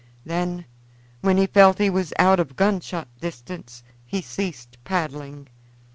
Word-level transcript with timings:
Then, 0.25 0.65
when 1.19 1.37
he 1.37 1.45
felt 1.45 1.77
he 1.77 1.91
was 1.91 2.11
out 2.17 2.39
of 2.39 2.55
gunshot 2.55 3.07
distance, 3.19 3.83
he 4.03 4.19
ceased 4.23 4.79
paddling. 4.83 5.47